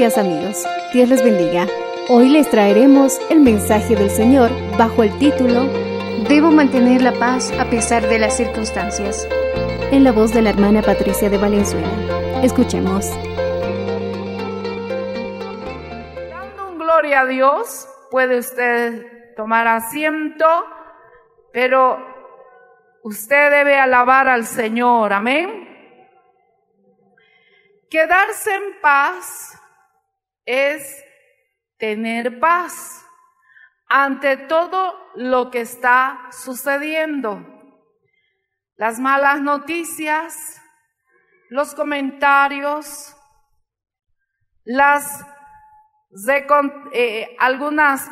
amigos, 0.00 0.66
Dios 0.94 1.10
les 1.10 1.22
bendiga. 1.22 1.66
Hoy 2.08 2.30
les 2.30 2.48
traeremos 2.48 3.20
el 3.28 3.40
mensaje 3.40 3.94
del 3.94 4.08
Señor 4.08 4.50
bajo 4.78 5.02
el 5.02 5.16
título 5.18 5.66
Debo 6.26 6.50
mantener 6.50 7.02
la 7.02 7.12
paz 7.12 7.52
a 7.58 7.68
pesar 7.68 8.08
de 8.08 8.18
las 8.18 8.34
circunstancias. 8.34 9.28
en 9.92 10.02
la 10.02 10.12
voz 10.12 10.32
de 10.32 10.40
la 10.40 10.50
hermana 10.50 10.80
Patricia 10.80 11.28
de 11.28 11.36
Valenzuela. 11.36 11.86
Escuchemos. 12.42 13.10
Dando 16.30 16.70
un 16.70 16.78
gloria 16.78 17.20
a 17.20 17.26
Dios, 17.26 17.86
puede 18.10 18.38
usted 18.38 19.34
tomar 19.36 19.68
asiento, 19.68 20.46
pero 21.52 21.98
usted 23.02 23.50
debe 23.50 23.76
alabar 23.76 24.28
al 24.28 24.46
Señor, 24.46 25.12
amén. 25.12 25.68
Quedarse 27.90 28.54
en 28.54 28.80
paz 28.80 29.49
es 30.50 31.04
tener 31.78 32.40
paz 32.40 33.06
ante 33.86 34.36
todo 34.36 34.96
lo 35.14 35.50
que 35.50 35.60
está 35.60 36.28
sucediendo. 36.32 37.44
Las 38.74 38.98
malas 38.98 39.40
noticias, 39.40 40.60
los 41.50 41.74
comentarios, 41.74 43.16
las 44.64 45.24
eh, 46.92 47.36
algunas, 47.38 48.10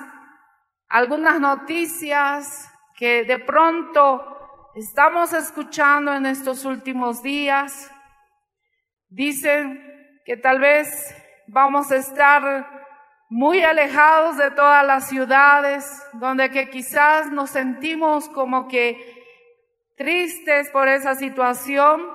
algunas 0.89 1.41
noticias 1.41 2.71
que 2.97 3.25
de 3.25 3.41
pronto 3.41 4.71
estamos 4.77 5.33
escuchando 5.33 6.15
en 6.15 6.27
estos 6.27 6.65
últimos 6.65 7.21
días. 7.21 7.91
Dicen 9.09 10.21
que 10.25 10.37
tal 10.37 10.61
vez 10.61 10.89
vamos 11.49 11.91
a 11.91 11.97
estar 11.97 12.67
muy 13.31 13.63
alejados 13.63 14.37
de 14.37 14.51
todas 14.51 14.87
las 14.87 15.09
ciudades, 15.09 15.85
donde 16.15 16.51
que 16.51 16.71
quizás 16.71 17.31
nos 17.31 17.51
sentimos 17.51 18.29
como 18.29 18.69
que 18.69 19.25
tristes 19.97 20.71
por 20.71 20.89
esa 20.89 21.15
situación 21.15 22.07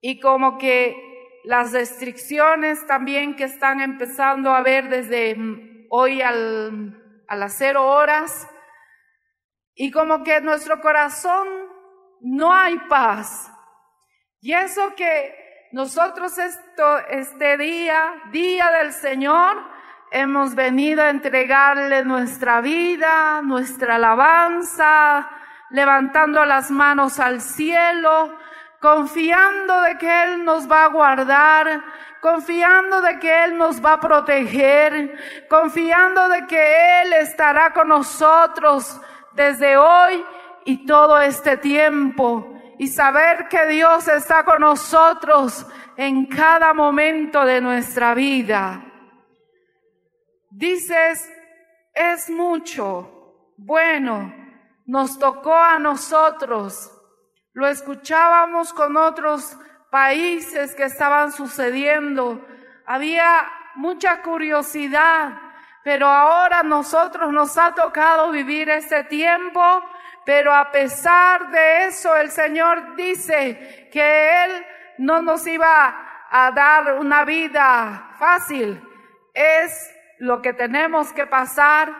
y 0.00 0.20
como 0.20 0.58
que 0.58 1.40
las 1.44 1.72
restricciones 1.72 2.86
también 2.86 3.36
que 3.36 3.44
están 3.44 3.80
empezando 3.80 4.50
a 4.50 4.62
ver 4.62 4.88
desde 4.88 5.34
mm, 5.34 5.86
hoy 5.90 6.20
a 6.20 6.32
las 6.32 7.56
cero 7.56 7.86
horas 7.86 8.48
y 9.74 9.90
como 9.90 10.22
que 10.24 10.40
nuestro 10.40 10.80
corazón 10.80 11.48
no 12.20 12.52
hay 12.52 12.76
paz. 12.88 13.50
Y 14.40 14.52
eso 14.52 14.94
que 14.96 15.37
nosotros 15.72 16.32
este 17.10 17.56
día, 17.58 18.14
día 18.30 18.70
del 18.70 18.92
Señor, 18.92 19.56
hemos 20.10 20.54
venido 20.54 21.02
a 21.02 21.10
entregarle 21.10 22.04
nuestra 22.04 22.60
vida, 22.62 23.42
nuestra 23.42 23.96
alabanza, 23.96 25.28
levantando 25.70 26.44
las 26.46 26.70
manos 26.70 27.20
al 27.20 27.42
cielo, 27.42 28.34
confiando 28.80 29.82
de 29.82 29.98
que 29.98 30.24
Él 30.24 30.44
nos 30.44 30.70
va 30.70 30.84
a 30.84 30.88
guardar, 30.88 31.84
confiando 32.22 33.02
de 33.02 33.18
que 33.18 33.44
Él 33.44 33.58
nos 33.58 33.84
va 33.84 33.94
a 33.94 34.00
proteger, 34.00 35.46
confiando 35.50 36.28
de 36.30 36.46
que 36.46 37.02
Él 37.02 37.12
estará 37.12 37.74
con 37.74 37.88
nosotros 37.88 38.98
desde 39.32 39.76
hoy 39.76 40.24
y 40.64 40.86
todo 40.86 41.20
este 41.20 41.58
tiempo. 41.58 42.57
Y 42.78 42.88
saber 42.88 43.48
que 43.48 43.66
Dios 43.66 44.06
está 44.08 44.44
con 44.44 44.60
nosotros 44.60 45.66
en 45.96 46.26
cada 46.26 46.72
momento 46.72 47.44
de 47.44 47.60
nuestra 47.60 48.14
vida. 48.14 48.84
Dices, 50.50 51.28
es 51.92 52.30
mucho. 52.30 53.52
Bueno, 53.56 54.32
nos 54.86 55.18
tocó 55.18 55.54
a 55.54 55.78
nosotros. 55.78 56.92
Lo 57.52 57.66
escuchábamos 57.66 58.72
con 58.72 58.96
otros 58.96 59.56
países 59.90 60.74
que 60.74 60.84
estaban 60.84 61.32
sucediendo. 61.32 62.46
Había 62.86 63.50
mucha 63.74 64.22
curiosidad, 64.22 65.32
pero 65.82 66.06
ahora 66.06 66.62
nosotros 66.62 67.32
nos 67.32 67.58
ha 67.58 67.74
tocado 67.74 68.30
vivir 68.30 68.68
este 68.70 69.04
tiempo, 69.04 69.60
pero 70.28 70.54
a 70.54 70.70
pesar 70.70 71.50
de 71.50 71.86
eso 71.86 72.14
el 72.14 72.30
Señor 72.30 72.94
dice 72.96 73.88
que 73.90 74.44
Él 74.44 74.66
no 74.98 75.22
nos 75.22 75.46
iba 75.46 76.26
a 76.30 76.50
dar 76.50 76.96
una 77.00 77.24
vida 77.24 78.10
fácil. 78.18 78.78
Es 79.32 79.90
lo 80.18 80.42
que 80.42 80.52
tenemos 80.52 81.14
que 81.14 81.26
pasar 81.26 81.90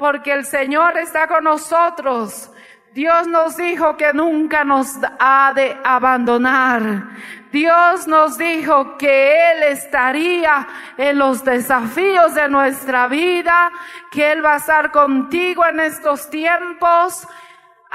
porque 0.00 0.32
el 0.32 0.44
Señor 0.44 0.98
está 0.98 1.28
con 1.28 1.44
nosotros. 1.44 2.50
Dios 2.92 3.28
nos 3.28 3.56
dijo 3.56 3.96
que 3.96 4.12
nunca 4.12 4.64
nos 4.64 4.88
ha 5.20 5.52
de 5.54 5.76
abandonar. 5.84 6.82
Dios 7.52 8.08
nos 8.08 8.36
dijo 8.36 8.98
que 8.98 9.52
Él 9.52 9.62
estaría 9.62 10.66
en 10.96 11.18
los 11.18 11.44
desafíos 11.44 12.34
de 12.34 12.48
nuestra 12.48 13.06
vida, 13.06 13.70
que 14.10 14.32
Él 14.32 14.44
va 14.44 14.54
a 14.54 14.56
estar 14.56 14.90
contigo 14.90 15.64
en 15.64 15.78
estos 15.78 16.28
tiempos. 16.30 17.28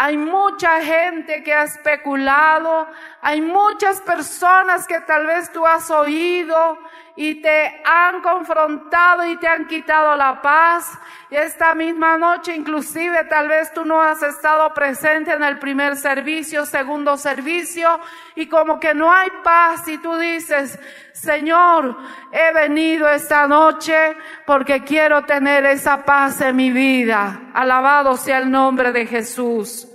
Hay 0.03 0.18
mucha 0.18 0.81
gente 0.81 1.44
que 1.44 1.53
ha 1.53 1.62
especulado, 1.62 2.88
hay 3.21 3.39
muchas 3.39 4.01
personas 4.01 4.88
que 4.88 5.00
tal 5.01 5.27
vez 5.27 5.51
tú 5.51 5.63
has 5.63 5.92
oído 5.92 6.80
y 7.15 7.36
te 7.36 7.83
han 7.86 8.19
confrontado 8.21 9.27
y 9.27 9.38
te 9.38 9.48
han 9.48 9.68
quitado 9.68 10.15
la 10.15 10.42
paz. 10.42 10.98
Y 11.30 11.36
esta 11.36 11.75
misma 11.75 12.18
noche 12.18 12.56
inclusive 12.56 13.25
tal 13.25 13.48
vez 13.48 13.71
tú 13.74 13.86
no 13.86 14.01
has 14.01 14.24
estado 14.24 14.74
presente 14.74 15.33
en 15.33 15.44
el 15.44 15.59
primer 15.59 15.95
servicio, 15.95 16.65
segundo 16.65 17.15
servicio 17.15 18.00
y 18.33 18.47
como 18.47 18.80
que 18.80 18.95
no 18.95 19.13
hay 19.13 19.30
paz 19.44 19.88
y 19.88 20.00
tú 20.00 20.18
dices, 20.18 20.80
Señor, 21.13 21.95
he 22.31 22.51
venido 22.54 23.07
esta 23.07 23.45
noche 23.45 24.18
porque 24.47 24.83
quiero 24.83 25.25
tener 25.25 25.63
esa 25.68 26.04
paz 26.04 26.42
en 26.42 26.56
mi 26.56 26.71
vida. 26.71 27.51
Alabado 27.54 28.18
sea 28.18 28.39
el 28.39 28.50
nombre 28.50 28.92
de 28.92 29.06
Jesús. 29.06 29.89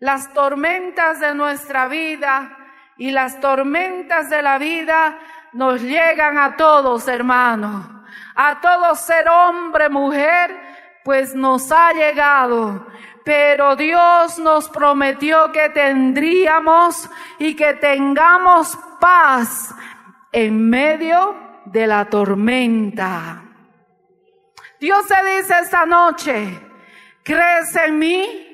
Las 0.00 0.32
tormentas 0.32 1.18
de 1.20 1.34
nuestra 1.34 1.88
vida 1.88 2.56
y 2.96 3.10
las 3.10 3.40
tormentas 3.40 4.30
de 4.30 4.42
la 4.42 4.58
vida 4.58 5.18
nos 5.52 5.82
llegan 5.82 6.38
a 6.38 6.56
todos, 6.56 7.08
hermanos. 7.08 7.86
A 8.34 8.60
todo 8.60 8.94
ser 8.94 9.28
hombre, 9.28 9.88
mujer, 9.88 10.56
pues 11.04 11.34
nos 11.34 11.72
ha 11.72 11.92
llegado. 11.92 12.86
Pero 13.24 13.74
Dios 13.74 14.38
nos 14.38 14.68
prometió 14.68 15.50
que 15.50 15.68
tendríamos 15.70 17.10
y 17.38 17.54
que 17.56 17.74
tengamos 17.74 18.78
paz 19.00 19.74
en 20.32 20.70
medio 20.70 21.36
de 21.64 21.86
la 21.86 22.04
tormenta. 22.04 23.42
Dios 24.80 25.06
te 25.08 25.36
dice 25.36 25.54
esta 25.60 25.84
noche, 25.84 26.60
crees 27.24 27.74
en 27.76 27.98
mí, 27.98 28.47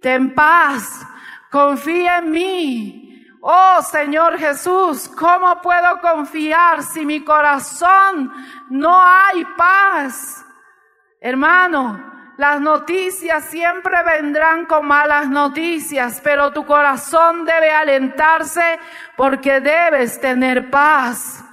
ten 0.00 0.34
paz, 0.34 1.06
confía 1.50 2.18
en 2.18 2.30
mí. 2.30 3.26
Oh 3.40 3.80
Señor 3.82 4.38
Jesús, 4.38 5.08
¿cómo 5.08 5.60
puedo 5.62 6.00
confiar 6.00 6.82
si 6.82 7.06
mi 7.06 7.24
corazón 7.24 8.30
no 8.68 9.02
hay 9.02 9.44
paz? 9.56 10.44
Hermano, 11.20 12.10
las 12.36 12.60
noticias 12.60 13.44
siempre 13.44 13.94
vendrán 14.02 14.66
con 14.66 14.86
malas 14.86 15.28
noticias, 15.28 16.20
pero 16.24 16.52
tu 16.52 16.64
corazón 16.64 17.44
debe 17.44 17.70
alentarse 17.70 18.78
porque 19.16 19.60
debes 19.60 20.20
tener 20.20 20.70
paz. 20.70 21.44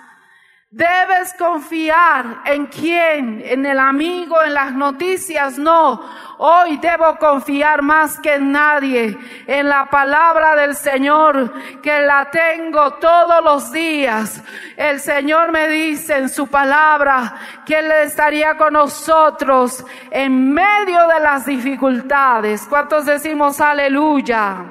Debes 0.69 1.34
confiar 1.36 2.42
en 2.44 2.66
quién, 2.66 3.42
en 3.46 3.66
el 3.66 3.80
amigo, 3.80 4.44
en 4.44 4.54
las 4.54 4.74
noticias, 4.74 5.58
no. 5.58 6.04
Hoy 6.40 6.75
debo 6.75 7.18
confiar 7.18 7.81
más 7.81 8.19
que 8.19 8.34
en 8.34 8.52
nadie, 8.52 9.18
en 9.48 9.69
la 9.69 9.90
palabra 9.90 10.58
del 10.58 10.75
Señor, 10.75 11.54
que 11.81 12.02
la 12.02 12.30
tengo 12.30 12.96
todos 12.96 13.42
los 13.46 13.72
días. 13.72 14.44
El 14.75 15.00
Señor 15.00 15.54
me 15.54 15.69
dice 15.69 16.18
en 16.18 16.28
su 16.28 16.48
palabra 16.48 17.36
que 17.66 17.80
Él 17.80 17.90
estaría 18.04 18.58
con 18.58 18.74
nosotros 18.74 19.86
en 20.12 20.54
medio 20.54 21.08
de 21.08 21.19
las 21.22 21.46
dificultades. 21.46 22.68
¿Cuántos 22.68 23.06
decimos 23.06 23.62
aleluya? 23.62 24.66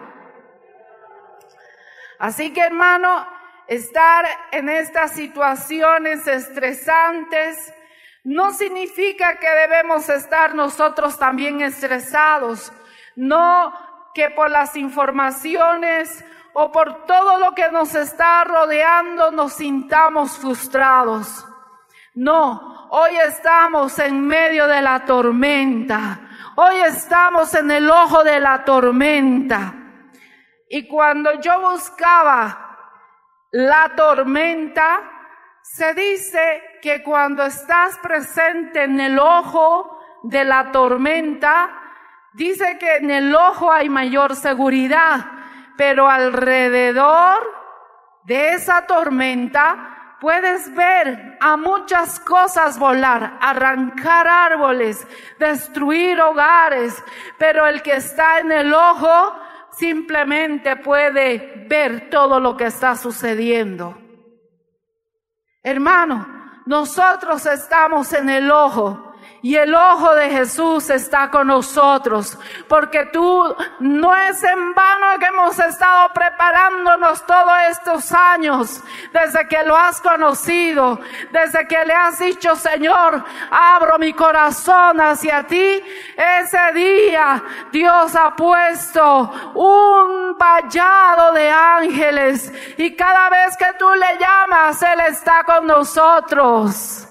Así 2.19 2.53
que 2.53 2.61
hermano, 2.61 3.36
estar 3.69 4.27
en 4.53 4.69
estas 4.69 5.13
situaciones 5.13 6.27
estresantes 6.27 7.73
no 8.25 8.53
significa 8.53 9.39
que 9.39 9.49
debemos 9.49 10.09
estar 10.09 10.55
nosotros 10.55 11.19
también 11.19 11.61
estresados, 11.61 12.73
no 13.15 13.73
que 14.15 14.31
por 14.31 14.51
las 14.51 14.77
informaciones 14.77 16.25
o 16.53 16.73
por 16.73 17.07
todo 17.07 17.39
lo 17.39 17.55
que 17.55 17.71
nos 17.71 17.95
está 17.95 18.43
rodeando 18.45 19.31
nos 19.31 19.53
sintamos 19.53 20.39
frustrados. 20.39 21.47
No, 22.15 22.89
hoy 22.91 23.11
estamos 23.29 23.99
en 23.99 24.27
medio 24.27 24.67
de 24.67 24.81
la 24.83 25.05
tormenta, 25.05 26.21
hoy 26.57 26.77
estamos 26.77 27.55
en 27.55 27.71
el 27.71 27.89
ojo 27.91 28.25
de 28.25 28.41
la 28.41 28.65
tormenta. 28.65 29.75
Y 30.69 30.89
cuando 30.89 31.41
yo 31.41 31.61
buscaba 31.61 32.66
la 33.51 33.93
tormenta, 33.97 35.11
se 35.63 35.95
dice 35.95 36.79
que 36.81 37.03
cuando 37.03 37.45
estás 37.45 37.99
presente 37.99 38.85
en 38.85 39.01
el 39.01 39.19
ojo 39.19 40.01
de 40.23 40.45
la 40.45 40.71
tormenta, 40.71 41.71
dice 42.33 42.79
que 42.79 42.97
en 42.97 43.11
el 43.11 43.35
ojo 43.35 43.73
hay 43.73 43.89
mayor 43.89 44.37
seguridad, 44.37 45.27
pero 45.77 46.09
alrededor 46.09 47.43
de 48.25 48.53
esa 48.55 48.87
tormenta 48.87 50.17
puedes 50.21 50.75
ver 50.75 51.37
a 51.41 51.57
muchas 51.57 52.19
cosas 52.21 52.79
volar, 52.79 53.39
arrancar 53.41 54.27
árboles, 54.27 55.07
destruir 55.39 56.21
hogares, 56.21 57.03
pero 57.39 57.67
el 57.67 57.83
que 57.83 57.97
está 57.97 58.39
en 58.41 58.53
el 58.53 58.73
ojo 58.73 59.35
simplemente 59.79 60.77
puede 60.77 61.67
ver 61.69 62.09
todo 62.11 62.41
lo 62.41 62.57
que 62.57 62.67
está 62.67 62.97
sucediendo. 62.97 63.99
Hermano, 65.63 66.63
nosotros 66.67 67.45
estamos 67.47 68.13
en 68.13 68.31
el 68.31 68.51
ojo 68.51 69.06
y 69.43 69.55
el 69.55 69.73
ojo 69.75 70.13
de 70.15 70.29
Jesús 70.31 70.91
está 70.91 71.31
con 71.31 71.47
nosotros, 71.47 72.37
porque 72.69 73.07
tú 73.07 73.55
no 73.79 74.15
es 74.15 74.43
en 74.43 74.75
vano 74.75 75.19
que 75.21 75.27
hemos 75.27 75.57
estado 75.59 76.13
preparándonos 76.13 77.25
todos 77.25 77.53
estos 77.71 78.13
años, 78.13 78.83
desde 79.13 79.47
que 79.47 79.63
lo 79.63 79.77
has 79.77 80.01
conocido, 80.01 80.99
desde 81.31 81.67
que 81.69 81.85
le 81.85 81.95
has 81.95 82.19
dicho, 82.19 82.57
Señor, 82.57 83.23
abro 83.51 83.99
mi 84.01 84.13
corazón 84.15 85.01
hacia 85.01 85.47
ti. 85.47 85.81
Ese 86.17 86.73
día 86.75 87.43
Dios 87.71 88.17
ha 88.17 88.35
puesto 88.35 89.31
un 89.55 90.37
vallado 90.37 91.33
de 91.35 91.49
ángeles 91.49 92.53
y 92.79 92.97
cada 92.97 93.31
vez 93.31 93.57
que 93.57 93.73
tú 93.79 93.87
le 93.95 94.19
llamas, 94.19 94.83
Él 94.83 95.01
está 95.07 95.45
con 95.45 95.67
nosotros. 95.69 97.07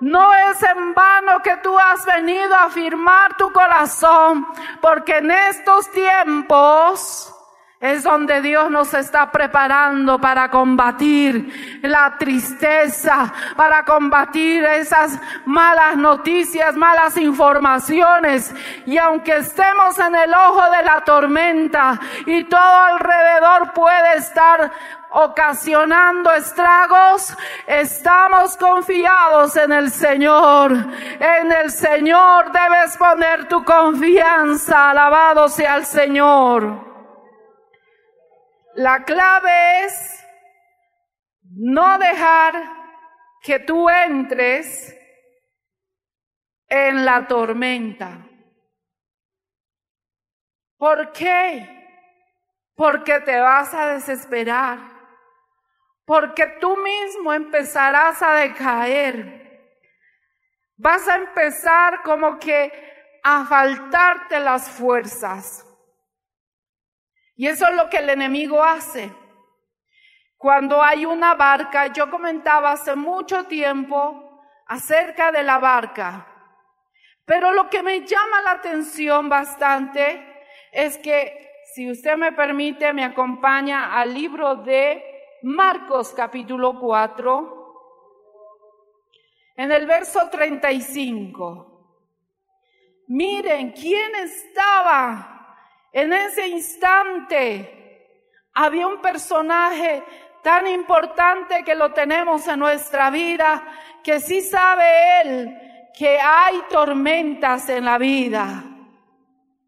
No 0.00 0.32
es 0.34 0.62
en 0.62 0.94
vano 0.94 1.40
que 1.42 1.56
tú 1.58 1.76
has 1.78 2.04
venido 2.06 2.54
a 2.54 2.64
afirmar 2.64 3.36
tu 3.36 3.50
corazón, 3.52 4.46
porque 4.80 5.18
en 5.18 5.30
estos 5.30 5.90
tiempos 5.90 7.34
es 7.80 8.02
donde 8.02 8.42
Dios 8.42 8.72
nos 8.72 8.92
está 8.92 9.30
preparando 9.30 10.20
para 10.20 10.50
combatir 10.50 11.80
la 11.82 12.16
tristeza, 12.18 13.32
para 13.56 13.84
combatir 13.84 14.64
esas 14.64 15.16
malas 15.46 15.96
noticias, 15.96 16.74
malas 16.74 17.16
informaciones. 17.16 18.52
Y 18.84 18.98
aunque 18.98 19.36
estemos 19.36 19.96
en 20.00 20.16
el 20.16 20.34
ojo 20.34 20.70
de 20.70 20.82
la 20.82 21.04
tormenta 21.04 22.00
y 22.26 22.44
todo 22.44 22.84
alrededor 22.84 23.72
puede 23.72 24.16
estar 24.16 24.72
ocasionando 25.10 26.32
estragos, 26.32 27.32
estamos 27.64 28.56
confiados 28.56 29.54
en 29.56 29.70
el 29.70 29.92
Señor. 29.92 30.72
En 30.72 31.52
el 31.52 31.70
Señor 31.70 32.50
debes 32.50 32.96
poner 32.96 33.46
tu 33.46 33.64
confianza. 33.64 34.90
Alabado 34.90 35.48
sea 35.48 35.76
el 35.76 35.86
Señor. 35.86 36.87
La 38.78 39.04
clave 39.04 39.86
es 39.86 40.24
no 41.42 41.98
dejar 41.98 42.54
que 43.42 43.58
tú 43.58 43.90
entres 43.90 44.96
en 46.68 47.04
la 47.04 47.26
tormenta. 47.26 48.24
¿Por 50.76 51.10
qué? 51.10 51.88
Porque 52.76 53.18
te 53.18 53.40
vas 53.40 53.74
a 53.74 53.94
desesperar. 53.94 54.78
Porque 56.04 56.46
tú 56.60 56.76
mismo 56.76 57.32
empezarás 57.32 58.22
a 58.22 58.34
decaer. 58.34 59.74
Vas 60.76 61.08
a 61.08 61.16
empezar 61.16 62.00
como 62.04 62.38
que 62.38 62.70
a 63.24 63.44
faltarte 63.44 64.38
las 64.38 64.70
fuerzas. 64.70 65.67
Y 67.38 67.46
eso 67.46 67.68
es 67.68 67.74
lo 67.76 67.88
que 67.88 67.98
el 67.98 68.10
enemigo 68.10 68.62
hace. 68.64 69.12
Cuando 70.36 70.82
hay 70.82 71.06
una 71.06 71.34
barca, 71.34 71.86
yo 71.86 72.10
comentaba 72.10 72.72
hace 72.72 72.96
mucho 72.96 73.44
tiempo 73.44 74.42
acerca 74.66 75.30
de 75.30 75.44
la 75.44 75.58
barca, 75.58 76.26
pero 77.24 77.52
lo 77.52 77.70
que 77.70 77.82
me 77.82 78.00
llama 78.00 78.42
la 78.42 78.50
atención 78.52 79.28
bastante 79.28 80.42
es 80.72 80.98
que, 80.98 81.48
si 81.74 81.88
usted 81.88 82.16
me 82.16 82.32
permite, 82.32 82.92
me 82.92 83.04
acompaña 83.04 83.96
al 83.96 84.12
libro 84.12 84.56
de 84.56 85.04
Marcos 85.42 86.12
capítulo 86.16 86.80
4, 86.80 87.54
en 89.54 89.70
el 89.70 89.86
verso 89.86 90.28
35. 90.28 91.66
Miren, 93.06 93.70
¿quién 93.70 94.14
estaba 94.16 95.37
en 95.92 96.12
ese 96.12 96.48
instante 96.48 98.18
había 98.54 98.86
un 98.86 99.00
personaje 99.00 100.02
tan 100.42 100.66
importante 100.66 101.64
que 101.64 101.74
lo 101.74 101.92
tenemos 101.92 102.46
en 102.48 102.58
nuestra 102.60 103.10
vida, 103.10 103.62
que 104.02 104.20
sí 104.20 104.42
sabe 104.42 105.20
él 105.22 105.68
que 105.98 106.16
hay 106.20 106.62
tormentas 106.70 107.68
en 107.68 107.84
la 107.84 107.98
vida. 107.98 108.62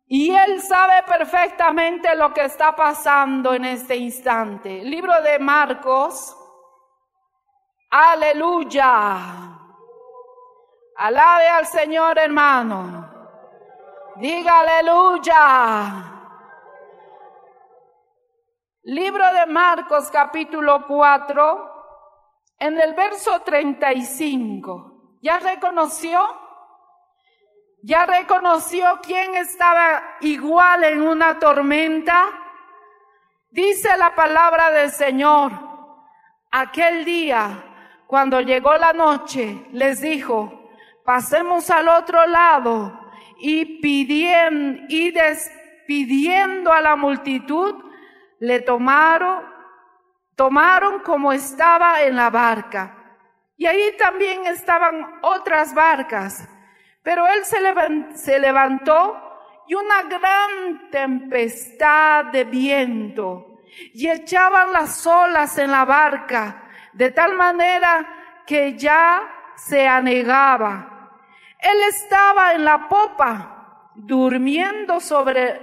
Y 0.07 0.31
él 0.31 0.63
sabe 0.63 1.03
perfectamente 1.03 2.15
lo 2.15 2.33
que 2.33 2.45
está 2.45 2.75
pasando 2.77 3.53
en 3.53 3.65
este 3.65 3.97
instante. 3.97 4.85
Libro 4.85 5.21
de 5.23 5.41
Marcos. 5.41 6.37
Aleluya. 7.91 9.19
Alabe 10.97 11.49
al 11.49 11.67
Señor 11.67 12.17
hermano. 12.17 13.10
Diga 14.21 14.61
aleluya. 14.61 16.05
Libro 18.83 19.25
de 19.33 19.47
Marcos 19.47 20.11
capítulo 20.11 20.85
4, 20.87 21.73
en 22.59 22.79
el 22.79 22.93
verso 22.93 23.41
35. 23.41 25.17
¿Ya 25.23 25.39
reconoció? 25.39 26.21
¿Ya 27.83 28.05
reconoció 28.05 29.01
quién 29.03 29.37
estaba 29.37 30.03
igual 30.21 30.85
en 30.85 31.01
una 31.01 31.39
tormenta? 31.39 32.29
Dice 33.49 33.97
la 33.97 34.15
palabra 34.15 34.71
del 34.71 34.91
Señor, 34.91 35.51
aquel 36.51 37.07
día, 37.07 38.05
cuando 38.07 38.43
llegó 38.43 38.77
la 38.77 38.93
noche, 38.93 39.67
les 39.73 40.03
dijo, 40.03 40.69
pasemos 41.07 41.71
al 41.71 41.89
otro 41.89 42.27
lado 42.27 43.00
y 43.41 43.81
pidiendo, 43.81 44.83
y 44.89 45.11
despidiendo 45.11 46.73
a 46.73 46.81
la 46.81 46.97
multitud, 46.97 47.75
le 48.39 48.61
tomaron, 48.61 49.45
tomaron 50.37 51.01
como 51.01 51.33
estaba 51.33 52.03
en 52.03 52.17
la 52.17 52.31
barca. 52.31 52.97
Y 53.57 53.67
ahí 53.67 53.95
también 53.99 54.47
estaban 54.47 55.21
otras 55.23 55.75
barcas 55.75 56.49
pero 57.03 57.27
él 57.27 57.45
se 58.15 58.39
levantó 58.39 59.63
y 59.67 59.75
una 59.75 60.03
gran 60.03 60.91
tempestad 60.91 62.27
de 62.27 62.45
viento 62.45 63.63
y 63.95 64.09
echaban 64.09 64.73
las 64.73 65.07
olas 65.07 65.57
en 65.59 65.71
la 65.71 65.85
barca 65.85 66.65
de 66.93 67.11
tal 67.11 67.37
manera 67.37 68.43
que 68.47 68.77
ya 68.77 69.23
se 69.57 69.87
anegaba. 69.87 70.90
Él 71.63 71.79
estaba 71.89 72.55
en 72.55 72.65
la 72.65 72.89
popa 72.89 73.91
durmiendo 73.95 75.01
sobre 75.01 75.61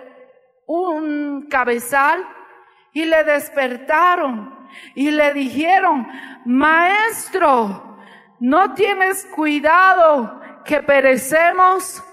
un 0.67 1.47
cabezal 1.49 2.27
y 2.93 3.05
le 3.05 3.23
despertaron 3.23 4.67
y 4.95 5.11
le 5.11 5.33
dijeron, 5.33 6.07
maestro, 6.45 7.97
no 8.39 8.73
tienes 8.73 9.25
cuidado 9.25 10.41
que 10.65 10.81
perecemos. 10.83 12.03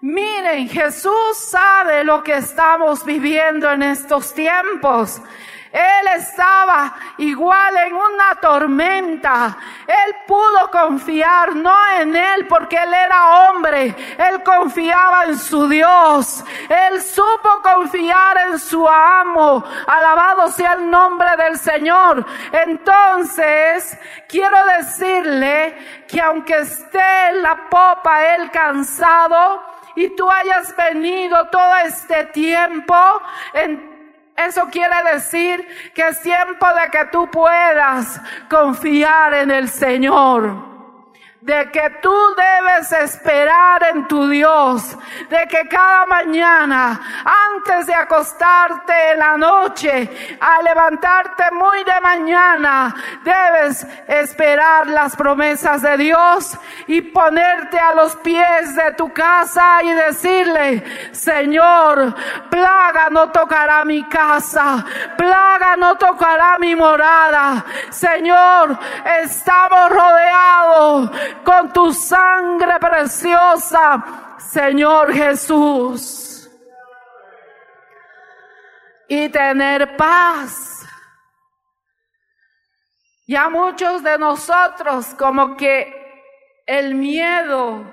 Miren, 0.00 0.68
Jesús 0.68 1.36
sabe 1.36 2.04
lo 2.04 2.22
que 2.22 2.36
estamos 2.36 3.04
viviendo 3.04 3.70
en 3.70 3.82
estos 3.82 4.34
tiempos. 4.34 5.20
Él 5.74 6.06
estaba 6.14 6.94
igual 7.18 7.76
en 7.78 7.94
una 7.94 8.36
tormenta. 8.40 9.56
Él 9.88 10.14
pudo 10.24 10.70
confiar 10.70 11.56
no 11.56 11.74
en 11.98 12.14
él 12.14 12.46
porque 12.46 12.76
él 12.76 12.94
era 12.94 13.48
hombre. 13.50 13.92
Él 14.16 14.40
confiaba 14.44 15.24
en 15.24 15.36
su 15.36 15.68
Dios. 15.68 16.44
Él 16.68 17.02
supo 17.02 17.60
confiar 17.60 18.38
en 18.52 18.58
su 18.60 18.88
amo. 18.88 19.64
Alabado 19.88 20.46
sea 20.52 20.74
el 20.74 20.88
nombre 20.88 21.36
del 21.36 21.58
Señor. 21.58 22.24
Entonces, 22.52 23.98
quiero 24.28 24.56
decirle 24.78 26.04
que 26.06 26.20
aunque 26.20 26.56
esté 26.58 27.30
en 27.30 27.42
la 27.42 27.68
popa 27.68 28.36
él 28.36 28.48
cansado, 28.52 29.74
y 29.96 30.08
tú 30.16 30.28
hayas 30.30 30.74
venido 30.76 31.48
todo 31.50 31.76
este 31.84 32.26
tiempo, 32.26 32.94
en 33.52 33.93
eso 34.36 34.68
quiere 34.70 34.94
decir 35.12 35.66
que 35.94 36.08
es 36.08 36.20
tiempo 36.20 36.66
de 36.66 36.90
que 36.90 37.04
tú 37.12 37.30
puedas 37.30 38.20
confiar 38.50 39.34
en 39.34 39.50
el 39.50 39.68
Señor 39.68 40.73
de 41.44 41.70
que 41.70 41.90
tú 42.00 42.14
debes 42.36 42.90
esperar 42.92 43.82
en 43.92 44.08
tu 44.08 44.28
Dios, 44.30 44.96
de 45.28 45.46
que 45.46 45.68
cada 45.68 46.06
mañana, 46.06 46.98
antes 47.52 47.86
de 47.86 47.94
acostarte 47.94 48.94
en 49.12 49.18
la 49.18 49.36
noche, 49.36 50.38
a 50.40 50.62
levantarte 50.62 51.50
muy 51.52 51.84
de 51.84 52.00
mañana, 52.00 52.94
debes 53.22 53.86
esperar 54.08 54.86
las 54.86 55.14
promesas 55.16 55.82
de 55.82 55.98
Dios 55.98 56.56
y 56.86 57.02
ponerte 57.02 57.78
a 57.78 57.94
los 57.94 58.16
pies 58.16 58.74
de 58.74 58.92
tu 58.92 59.12
casa 59.12 59.82
y 59.82 59.92
decirle, 59.92 61.12
Señor, 61.12 62.14
plaga 62.48 63.10
no 63.10 63.30
tocará 63.30 63.84
mi 63.84 64.02
casa, 64.04 64.82
plaga 65.18 65.76
no 65.76 65.94
tocará 65.96 66.56
mi 66.58 66.74
morada. 66.74 67.66
Señor, 67.90 68.78
estamos 69.20 69.90
rodeados 69.90 71.10
con 71.42 71.72
tu 71.72 71.92
sangre 71.92 72.78
preciosa, 72.78 74.36
Señor 74.38 75.12
Jesús. 75.12 76.50
Y 79.08 79.28
tener 79.28 79.96
paz. 79.96 80.86
Ya 83.26 83.48
muchos 83.48 84.02
de 84.02 84.18
nosotros 84.18 85.06
como 85.18 85.56
que 85.56 86.04
el 86.66 86.94
miedo 86.94 87.84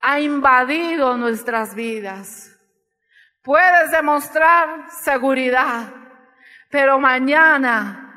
ha 0.00 0.20
invadido 0.20 1.16
nuestras 1.16 1.74
vidas. 1.74 2.50
Puedes 3.42 3.90
demostrar 3.90 4.90
seguridad, 4.90 5.88
pero 6.70 6.98
mañana 6.98 8.09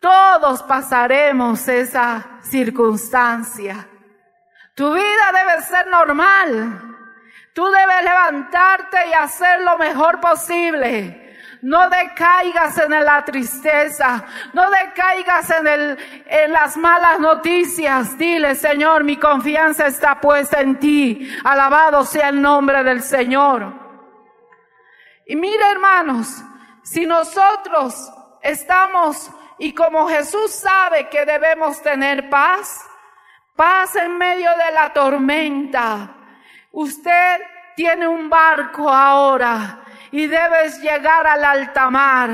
todos 0.00 0.62
pasaremos 0.62 1.66
esa 1.68 2.40
circunstancia. 2.42 3.88
Tu 4.74 4.92
vida 4.92 5.32
debe 5.32 5.62
ser 5.62 5.86
normal. 5.88 6.96
Tú 7.54 7.64
debes 7.64 8.04
levantarte 8.04 8.98
y 9.08 9.12
hacer 9.14 9.62
lo 9.62 9.78
mejor 9.78 10.20
posible. 10.20 11.22
No 11.62 11.88
decaigas 11.88 12.78
en 12.78 12.90
la 12.90 13.24
tristeza, 13.24 14.24
no 14.52 14.70
decaigas 14.70 15.50
en, 15.50 15.66
el, 15.66 15.98
en 16.26 16.52
las 16.52 16.76
malas 16.76 17.18
noticias. 17.18 18.18
Dile, 18.18 18.54
Señor, 18.54 19.02
mi 19.04 19.16
confianza 19.16 19.86
está 19.86 20.20
puesta 20.20 20.60
en 20.60 20.78
ti. 20.78 21.34
Alabado 21.42 22.04
sea 22.04 22.28
el 22.28 22.42
nombre 22.42 22.84
del 22.84 23.02
Señor. 23.02 23.72
Y 25.26 25.34
mira, 25.34 25.72
hermanos, 25.72 26.44
si 26.82 27.06
nosotros 27.06 28.12
estamos 28.42 29.30
y 29.58 29.72
como 29.72 30.08
Jesús 30.08 30.52
sabe 30.52 31.08
que 31.08 31.24
debemos 31.24 31.80
tener 31.82 32.28
paz, 32.28 32.84
paz 33.54 33.96
en 33.96 34.18
medio 34.18 34.50
de 34.50 34.72
la 34.72 34.92
tormenta. 34.92 36.14
Usted 36.72 37.40
tiene 37.74 38.06
un 38.06 38.28
barco 38.28 38.88
ahora 38.90 39.80
y 40.10 40.26
debes 40.26 40.80
llegar 40.80 41.26
al 41.26 41.44
alta 41.44 41.90
mar. 41.90 42.30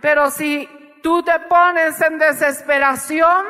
Pero 0.00 0.30
si 0.30 0.68
tú 1.02 1.22
te 1.22 1.38
pones 1.40 2.00
en 2.00 2.18
desesperación, 2.18 3.46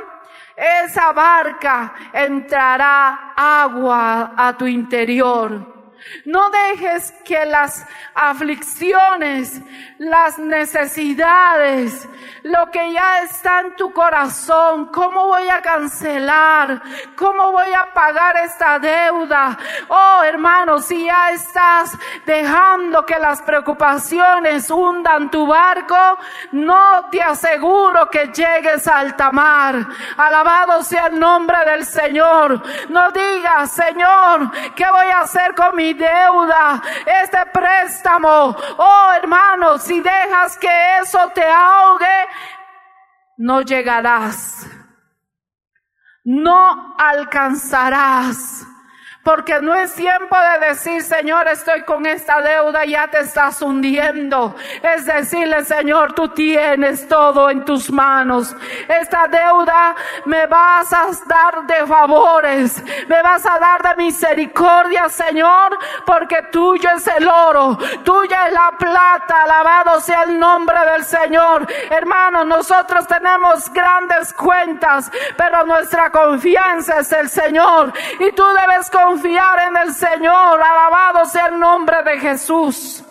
esa 0.57 1.13
barca 1.13 1.95
entrará 2.13 3.33
agua 3.37 4.33
a 4.37 4.57
tu 4.57 4.67
interior. 4.67 5.80
No 6.25 6.51
dejes 6.51 7.13
que 7.25 7.45
las 7.45 7.87
aflicciones, 8.15 9.61
las 9.99 10.39
necesidades, 10.39 12.09
lo 12.43 12.71
que 12.71 12.93
ya 12.93 13.23
está 13.23 13.61
en 13.61 13.77
tu 13.77 13.93
corazón, 13.93 14.87
cómo 14.87 15.27
voy 15.27 15.49
a 15.49 15.61
cancelar, 15.61 16.83
cómo 17.17 17.53
voy 17.53 17.73
a 17.73 17.93
pagar 17.93 18.37
esta 18.39 18.79
deuda. 18.79 19.59
Oh 19.89 20.23
hermano, 20.25 20.79
si 20.79 21.05
ya 21.05 21.31
estás 21.31 21.97
dejando 22.25 23.05
que 23.05 23.19
las 23.19 23.43
preocupaciones 23.43 24.71
hundan 24.71 25.31
tu 25.31 25.47
barco, 25.47 26.19
no 26.53 27.09
te 27.11 27.23
aseguro 27.23 28.09
que 28.11 28.27
llegues 28.29 28.87
a 28.87 28.99
alta 28.99 29.31
mar. 29.33 29.87
Alabado 30.17 30.83
sea 30.83 31.07
el 31.07 31.19
nombre 31.19 31.59
del 31.67 31.85
Señor. 31.85 32.63
No 32.89 33.11
digas, 33.11 33.73
Señor, 33.73 34.51
¿qué 34.75 34.85
voy 34.91 35.07
a 35.07 35.21
hacer 35.21 35.55
con 35.55 35.77
mi 35.77 35.90
deuda? 35.95 36.83
Este 37.23 37.45
préstamo. 37.47 38.57
Oh 38.79 39.13
hermano, 39.17 39.79
si 39.79 40.01
dejas 40.01 40.57
que 40.59 40.99
eso 41.03 41.31
te 41.35 41.45
ahogue, 41.45 42.29
no 43.39 43.63
llegarás, 43.63 44.67
no 46.25 46.95
alcanzarás. 46.99 48.70
Porque 49.23 49.61
no 49.61 49.75
es 49.75 49.95
tiempo 49.95 50.35
de 50.35 50.69
decir, 50.69 51.03
Señor, 51.03 51.47
estoy 51.47 51.83
con 51.83 52.07
esta 52.07 52.41
deuda, 52.41 52.87
ya 52.87 53.07
te 53.09 53.21
estás 53.21 53.61
hundiendo. 53.61 54.57
Es 54.83 55.05
decirle, 55.05 55.63
Señor, 55.67 56.15
tú 56.15 56.29
tienes 56.29 57.07
todo 57.07 57.51
en 57.51 57.63
tus 57.67 57.91
manos. 57.91 58.57
Esta 58.89 59.29
deuda 59.29 59.95
me 60.25 60.47
vas 60.47 60.91
a 60.95 61.09
dar 61.27 61.67
de 61.67 61.87
favores, 61.87 62.83
me 63.09 63.21
vas 63.23 63.45
a 63.45 63.59
dar 63.59 63.83
de 63.83 64.03
misericordia, 64.03 65.11
Señor, 65.11 65.79
porque 66.07 66.43
tuyo 66.51 66.89
es 66.97 67.07
el 67.09 67.29
oro, 67.29 67.77
tuya 68.03 68.47
es 68.47 68.55
la 68.55 68.73
plata. 68.79 69.43
Alabado 69.43 70.01
sea 70.01 70.23
el 70.23 70.39
nombre 70.39 70.79
del 70.93 71.05
Señor. 71.05 71.67
Hermanos, 71.91 72.47
nosotros 72.47 73.07
tenemos 73.07 73.71
grandes 73.71 74.33
cuentas, 74.33 75.11
pero 75.37 75.67
nuestra 75.67 76.11
confianza 76.11 77.01
es 77.01 77.13
el 77.13 77.29
Señor. 77.29 77.93
Y 78.19 78.33
tú 78.33 78.45
debes 78.47 78.89
confiar 79.11 79.59
en 79.69 79.77
el 79.77 79.95
Señor. 79.95 80.63
Alabado 80.63 81.25
sea 81.27 81.47
el 81.47 81.59
nombre 81.59 82.03
de 82.05 82.21
Jesús. 82.21 83.03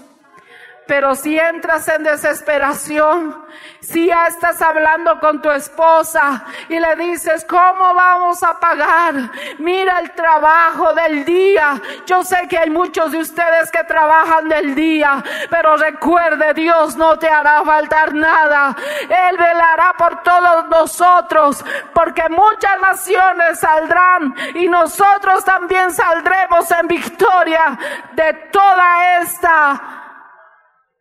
Pero 0.87 1.13
si 1.15 1.37
entras 1.37 1.87
en 1.89 2.03
desesperación, 2.03 3.35
si 3.81 4.07
ya 4.07 4.27
estás 4.27 4.61
hablando 4.61 5.19
con 5.19 5.41
tu 5.41 5.49
esposa 5.49 6.45
y 6.67 6.79
le 6.79 6.95
dices, 6.95 7.45
¿cómo 7.45 7.93
vamos 7.93 8.43
a 8.43 8.59
pagar? 8.59 9.15
Mira 9.57 9.99
el 9.99 10.11
trabajo 10.11 10.93
del 10.93 11.23
día. 11.25 11.81
Yo 12.05 12.23
sé 12.23 12.47
que 12.49 12.57
hay 12.57 12.69
muchos 12.69 13.11
de 13.11 13.19
ustedes 13.19 13.71
que 13.71 13.83
trabajan 13.85 14.49
del 14.49 14.75
día, 14.75 15.23
pero 15.49 15.77
recuerde, 15.77 16.53
Dios 16.53 16.95
no 16.97 17.17
te 17.17 17.29
hará 17.29 17.63
faltar 17.63 18.13
nada. 18.13 18.75
Él 19.01 19.37
velará 19.37 19.93
por 19.97 20.23
todos 20.23 20.67
nosotros, 20.69 21.63
porque 21.93 22.27
muchas 22.29 22.79
naciones 22.81 23.59
saldrán 23.59 24.35
y 24.55 24.67
nosotros 24.67 25.43
también 25.45 25.91
saldremos 25.91 26.69
en 26.71 26.87
victoria 26.87 27.79
de 28.13 28.33
toda 28.51 29.21
esta 29.21 29.81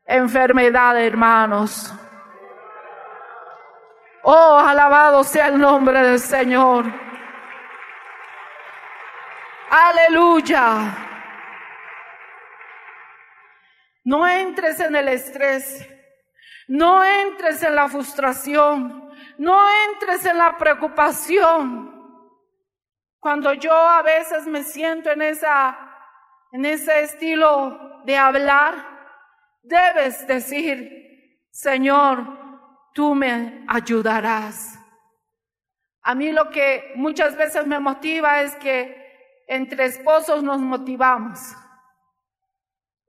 enfermedad, 0.07 0.97
hermanos. 0.97 1.93
Oh, 4.23 4.59
alabado 4.59 5.25
sea 5.25 5.49
el 5.49 5.59
nombre 5.59 6.01
del 6.01 6.19
Señor. 6.19 6.85
Aleluya. 9.71 10.97
No 14.05 14.27
entres 14.27 14.81
en 14.81 14.97
el 14.97 15.09
estrés. 15.09 15.89
No 16.67 17.05
entres 17.05 17.63
en 17.63 17.75
la 17.75 17.89
frustración. 17.89 19.11
No 19.39 19.67
entres 19.91 20.25
en 20.27 20.39
la 20.39 20.57
preocupación. 20.57 21.95
Cuando 23.21 23.53
yo 23.55 23.73
a 23.73 24.03
veces 24.03 24.47
me 24.47 24.63
siento 24.63 25.11
en 25.11 25.23
esa 25.23 25.79
en 26.51 26.65
ese 26.65 27.03
estilo 27.03 28.01
de 28.07 28.17
hablar, 28.17 28.99
Debes 29.69 30.27
decir, 30.27 31.43
Señor, 31.51 32.38
tú 32.99 33.15
me 33.15 33.65
ayudarás. 33.69 34.77
A 36.03 36.17
mí 36.17 36.33
lo 36.33 36.51
que 36.51 36.95
muchas 36.97 37.37
veces 37.37 37.65
me 37.65 37.79
motiva 37.79 38.41
es 38.41 38.57
que 38.57 39.45
entre 39.47 39.85
esposos 39.85 40.43
nos 40.43 40.59
motivamos. 40.59 41.39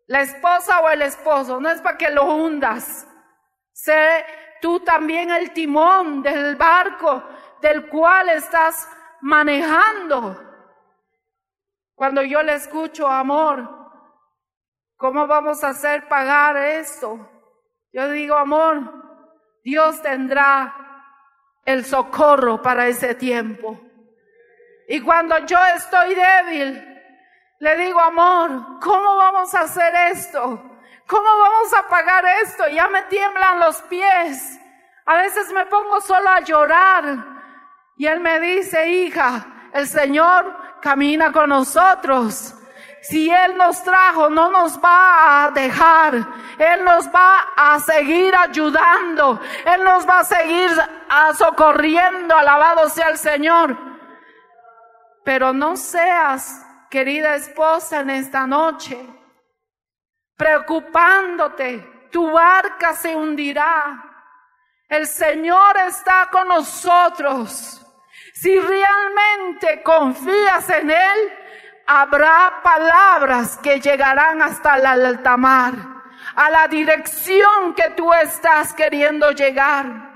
La 0.06 0.22
esposa 0.22 0.82
o 0.82 0.90
el 0.92 1.02
esposo, 1.02 1.60
no 1.60 1.72
es 1.72 1.82
para 1.82 1.98
que 1.98 2.12
lo 2.12 2.36
hundas. 2.36 3.08
Sé 3.74 4.24
tú 4.62 4.80
también 4.82 5.32
el 5.32 5.54
timón 5.54 6.22
del 6.22 6.56
barco 6.56 7.24
del 7.60 7.90
cual 7.90 8.30
estás 8.30 8.88
manejando. 9.22 10.40
Cuando 11.96 12.22
yo 12.22 12.44
le 12.44 12.54
escucho 12.54 13.08
amor, 13.08 13.80
¿Cómo 14.98 15.26
vamos 15.28 15.64
a 15.64 15.70
hacer 15.70 16.10
pagar 16.10 16.58
esto? 16.58 17.26
Yo 17.94 18.12
digo, 18.12 18.36
amor, 18.36 18.99
Dios 19.64 20.02
tendrá 20.02 20.76
el 21.66 21.86
socorro 21.86 22.62
para 22.62 22.88
ese 22.88 23.16
tiempo. 23.16 23.80
Y 24.88 25.02
cuando 25.02 25.38
yo 25.46 25.58
estoy 25.76 26.16
débil, 26.16 27.02
le 27.60 27.78
digo, 27.78 28.00
amor, 28.00 28.80
¿cómo 28.82 29.18
vamos 29.18 29.54
a 29.54 29.62
hacer 29.62 29.94
esto? 30.12 30.42
¿Cómo 31.06 31.28
vamos 31.28 31.74
a 31.74 31.88
pagar 31.88 32.24
esto? 32.44 32.68
Ya 32.70 32.88
me 32.88 33.04
tiemblan 33.04 33.60
los 33.60 33.82
pies. 33.84 34.60
A 35.06 35.16
veces 35.18 35.52
me 35.52 35.66
pongo 35.66 36.02
solo 36.02 36.30
a 36.30 36.40
llorar. 36.40 37.04
Y 37.98 38.08
él 38.08 38.20
me 38.20 38.40
dice, 38.40 38.90
hija, 38.90 39.46
el 39.74 39.88
Señor 39.88 40.80
camina 40.82 41.32
con 41.32 41.50
nosotros. 41.50 42.56
Si 43.02 43.30
Él 43.30 43.56
nos 43.58 43.84
trajo, 43.84 44.30
no 44.30 44.52
nos 44.52 44.78
va 44.80 45.46
a 45.46 45.52
dejar. 45.52 46.16
Él 46.58 46.84
nos 46.84 47.08
va 47.08 47.48
a 47.56 47.80
seguir 47.80 48.36
ayudando. 48.36 49.40
Él 49.66 49.84
nos 49.84 50.08
va 50.08 50.20
a 50.20 50.24
seguir 50.24 50.70
socorriendo. 51.38 52.36
Alabado 52.36 52.90
sea 52.90 53.10
el 53.10 53.18
Señor. 53.18 53.78
Pero 55.24 55.54
no 55.54 55.78
seas, 55.78 56.66
querida 56.90 57.36
esposa, 57.36 58.02
en 58.02 58.10
esta 58.10 58.46
noche, 58.46 58.98
preocupándote. 60.36 62.08
Tu 62.12 62.32
barca 62.32 62.94
se 62.94 63.16
hundirá. 63.16 64.04
El 64.90 65.06
Señor 65.06 65.78
está 65.88 66.30
con 66.32 66.48
nosotros. 66.48 67.86
Si 68.34 68.58
realmente 68.58 69.84
confías 69.84 70.70
en 70.70 70.90
Él, 70.90 71.34
habrá 71.92 72.62
palabras 72.62 73.58
que 73.58 73.80
llegarán 73.80 74.44
hasta 74.44 74.78
el 74.78 74.86
alta 74.86 75.36
mar, 75.38 75.74
a 76.36 76.50
la 76.52 76.68
dirección 76.68 77.74
que 77.76 77.90
tú 77.98 78.14
estás 78.14 78.76
queriendo 78.76 79.32
llegar. 79.32 80.09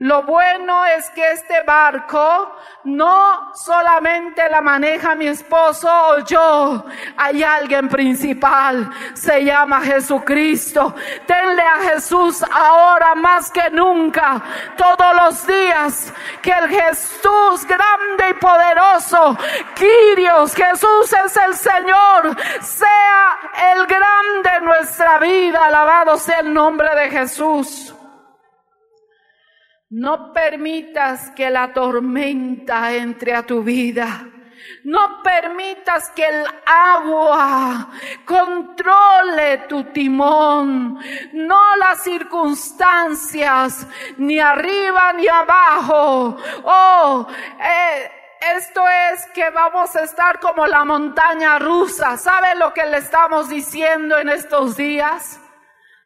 Lo 0.00 0.22
bueno 0.22 0.86
es 0.86 1.10
que 1.10 1.32
este 1.32 1.64
barco 1.64 2.54
no 2.84 3.52
solamente 3.52 4.48
la 4.48 4.60
maneja 4.60 5.16
mi 5.16 5.26
esposo 5.26 5.90
o 5.90 6.18
yo, 6.20 6.84
hay 7.16 7.42
alguien 7.42 7.88
principal, 7.88 8.88
se 9.14 9.44
llama 9.44 9.80
Jesucristo. 9.80 10.94
Tenle 11.26 11.62
a 11.62 11.90
Jesús 11.90 12.44
ahora 12.48 13.16
más 13.16 13.50
que 13.50 13.70
nunca, 13.70 14.40
todos 14.76 15.16
los 15.16 15.44
días, 15.48 16.12
que 16.42 16.52
el 16.52 16.68
Jesús 16.68 17.66
grande 17.66 18.30
y 18.30 18.34
poderoso, 18.34 19.36
Quirios, 19.74 20.54
Jesús 20.54 21.12
es 21.24 21.36
el 21.38 21.56
Señor, 21.56 22.36
sea 22.60 23.36
el 23.74 23.84
grande 23.86 24.50
en 24.58 24.64
nuestra 24.64 25.18
vida, 25.18 25.64
alabado 25.64 26.16
sea 26.18 26.38
el 26.38 26.54
nombre 26.54 26.88
de 26.94 27.10
Jesús. 27.10 27.96
No 29.90 30.34
permitas 30.34 31.30
que 31.30 31.48
la 31.48 31.72
tormenta 31.72 32.92
entre 32.92 33.34
a 33.34 33.42
tu 33.42 33.62
vida. 33.62 34.28
No 34.84 35.22
permitas 35.22 36.10
que 36.10 36.26
el 36.26 36.44
agua 36.66 37.88
controle 38.26 39.58
tu 39.66 39.84
timón, 39.84 40.98
no 41.32 41.76
las 41.76 42.02
circunstancias, 42.02 43.86
ni 44.18 44.38
arriba 44.38 45.12
ni 45.14 45.26
abajo. 45.26 46.36
Oh, 46.64 47.26
eh, 47.58 48.10
esto 48.56 48.82
es 49.12 49.26
que 49.34 49.48
vamos 49.50 49.96
a 49.96 50.02
estar 50.02 50.38
como 50.38 50.66
la 50.66 50.84
montaña 50.84 51.58
rusa. 51.58 52.18
¿Sabe 52.18 52.54
lo 52.56 52.74
que 52.74 52.84
le 52.84 52.98
estamos 52.98 53.48
diciendo 53.48 54.18
en 54.18 54.28
estos 54.28 54.76
días? 54.76 55.40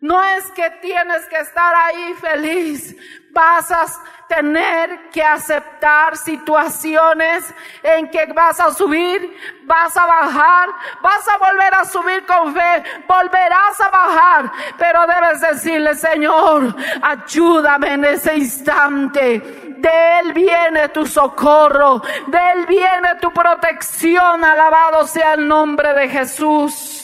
No 0.03 0.21
es 0.21 0.51
que 0.51 0.69
tienes 0.83 1.25
que 1.27 1.37
estar 1.37 1.73
ahí 1.77 2.13
feliz, 2.15 2.97
vas 3.31 3.71
a 3.71 3.87
tener 4.27 5.11
que 5.11 5.23
aceptar 5.23 6.17
situaciones 6.17 7.55
en 7.85 8.11
que 8.11 8.27
vas 8.33 8.59
a 8.59 8.75
subir, 8.75 9.33
vas 9.63 9.97
a 9.97 10.05
bajar, 10.05 10.71
vas 11.01 11.29
a 11.29 11.39
volver 11.39 11.75
a 11.75 11.85
subir 11.85 12.27
con 12.27 12.53
fe, 12.53 12.83
volverás 13.07 13.81
a 13.81 13.91
bajar, 13.91 14.53
pero 14.77 15.07
debes 15.07 15.41
decirle, 15.41 15.95
Señor, 15.95 16.75
ayúdame 17.01 17.93
en 17.93 18.05
ese 18.05 18.39
instante. 18.39 19.39
De 19.79 20.19
Él 20.19 20.33
viene 20.33 20.89
tu 20.89 21.07
socorro, 21.07 22.03
de 22.27 22.39
Él 22.55 22.67
viene 22.67 23.15
tu 23.21 23.33
protección, 23.33 24.45
alabado 24.45 25.07
sea 25.07 25.35
el 25.35 25.47
nombre 25.47 25.95
de 25.95 26.09
Jesús. 26.09 27.02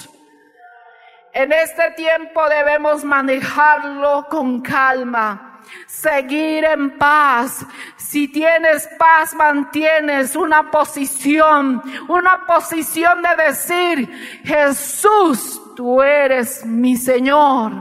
En 1.38 1.52
este 1.52 1.92
tiempo 1.92 2.48
debemos 2.48 3.04
manejarlo 3.04 4.26
con 4.28 4.60
calma 4.60 5.48
seguir 5.86 6.64
en 6.64 6.98
paz. 6.98 7.64
Si 7.96 8.26
tienes 8.26 8.88
paz, 8.98 9.34
mantienes 9.34 10.34
una 10.34 10.70
posición, 10.70 11.80
una 12.08 12.44
posición 12.44 13.22
de 13.22 13.44
decir, 13.44 14.42
Jesús, 14.44 15.60
tú 15.76 16.02
eres 16.02 16.64
mi 16.66 16.96
Señor. 16.96 17.72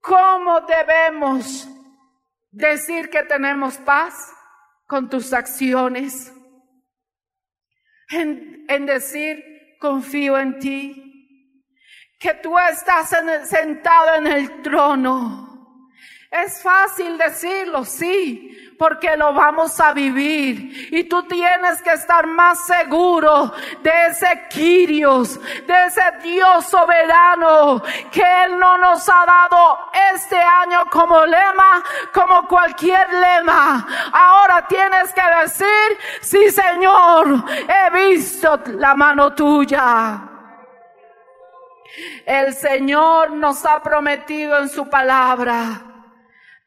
¿Cómo 0.00 0.60
debemos 0.62 1.68
decir 2.50 3.10
que 3.10 3.22
tenemos 3.24 3.76
paz? 3.78 4.32
Con 4.86 5.10
tus 5.10 5.32
acciones. 5.32 6.32
En, 8.08 8.86
decir, 8.86 9.55
confío 9.78 10.38
en 10.38 10.58
ti 10.58 11.06
que 12.18 12.34
tú 12.34 12.58
estás 12.58 13.10
sentado 13.48 14.16
en 14.16 14.26
el 14.26 14.62
trono. 14.62 15.90
Es 16.30 16.62
fácil 16.62 17.16
decirlo, 17.18 17.84
sí, 17.84 18.65
porque 18.78 19.16
lo 19.16 19.32
vamos 19.32 19.78
a 19.80 19.92
vivir. 19.92 20.88
Y 20.92 21.04
tú 21.04 21.22
tienes 21.24 21.82
que 21.82 21.92
estar 21.92 22.26
más 22.26 22.66
seguro 22.66 23.52
de 23.82 23.92
ese 24.08 24.46
Quirios, 24.50 25.40
de 25.66 25.86
ese 25.86 26.02
Dios 26.22 26.66
soberano, 26.66 27.82
que 28.10 28.22
Él 28.44 28.58
no 28.58 28.78
nos 28.78 29.08
ha 29.08 29.24
dado 29.26 29.78
este 30.14 30.36
año 30.36 30.84
como 30.90 31.24
lema, 31.24 31.82
como 32.12 32.46
cualquier 32.46 33.12
lema. 33.12 33.86
Ahora 34.12 34.66
tienes 34.66 35.12
que 35.12 35.22
decir, 35.42 35.98
sí 36.20 36.50
Señor, 36.50 37.44
he 37.68 37.90
visto 37.90 38.60
la 38.78 38.94
mano 38.94 39.34
tuya. 39.34 40.36
El 42.26 42.52
Señor 42.54 43.30
nos 43.30 43.64
ha 43.64 43.82
prometido 43.82 44.58
en 44.58 44.68
su 44.68 44.88
palabra, 44.88 45.95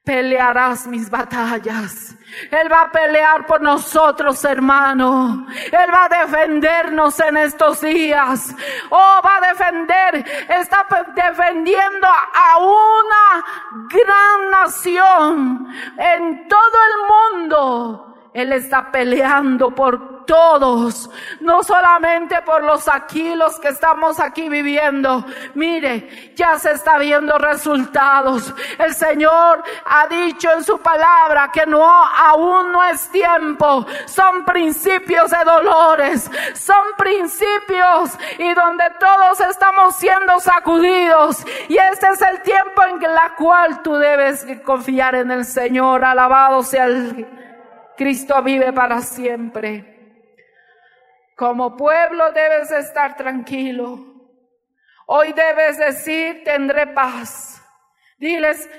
pelearás 0.09 0.87
mis 0.87 1.07
batallas. 1.07 2.15
Él 2.49 2.71
va 2.71 2.81
a 2.81 2.91
pelear 2.91 3.45
por 3.45 3.61
nosotros, 3.61 4.43
hermano. 4.43 5.45
Él 5.71 5.93
va 5.93 6.05
a 6.05 6.25
defendernos 6.25 7.19
en 7.19 7.37
estos 7.37 7.81
días. 7.81 8.55
Oh, 8.89 9.21
va 9.23 9.37
a 9.37 9.49
defender, 9.49 10.25
está 10.49 10.87
defendiendo 11.13 12.07
a 12.07 12.57
una 12.57 13.45
gran 13.87 14.49
nación 14.49 15.67
en 15.95 16.47
todo 16.47 16.77
el 16.87 17.41
mundo. 17.43 18.31
Él 18.33 18.51
está 18.53 18.91
peleando 18.91 19.69
por 19.75 20.18
todos, 20.29 21.09
no 21.39 21.63
solamente 21.63 22.39
por 22.43 22.63
los 22.63 22.87
aquí, 22.87 23.33
los 23.33 23.59
que 23.59 23.69
estamos 23.69 24.19
aquí 24.19 24.47
viviendo. 24.47 25.25
Mire, 25.55 26.35
ya 26.35 26.59
se 26.59 26.73
está 26.73 26.99
viendo 26.99 27.35
resultados. 27.39 28.53
El 28.77 28.93
Señor 28.93 29.63
ha 29.85 30.05
dicho 30.05 30.51
en 30.51 30.63
su 30.63 30.77
palabra 30.77 31.49
que 31.51 31.65
no, 31.65 31.83
aún 31.83 32.71
no 32.71 32.83
es 32.83 33.09
tiempo. 33.09 33.87
Son 34.05 34.45
principios 34.45 35.31
de 35.31 35.43
dolores, 35.43 36.29
son 36.53 36.85
principios 36.95 38.11
y 38.37 38.53
donde 38.53 38.83
todos 38.99 39.39
estamos 39.39 39.95
siendo 39.95 40.39
sacudidos. 40.39 41.43
Y 41.69 41.77
este 41.91 42.07
es 42.07 42.21
el 42.21 42.43
tiempo 42.43 42.83
en 42.83 43.03
el 43.03 43.17
cual 43.35 43.81
tú 43.81 43.95
debes 43.95 44.45
confiar 44.63 45.15
en 45.15 45.31
el 45.31 45.43
Señor. 45.43 46.05
Alabado 46.05 46.61
sea 46.61 46.85
el 46.85 47.27
Cristo 47.97 48.43
vive 48.43 48.71
para 48.71 49.01
siempre. 49.01 49.98
Como 51.39 51.77
pueblo 51.77 52.33
debes 52.33 52.69
estar 52.69 53.15
tranquilo. 53.15 53.97
Hoy 55.05 55.31
debes 55.31 55.77
decir, 55.77 56.43
tendré 56.43 56.87
paz. 56.87 57.63
Diles 58.17 58.69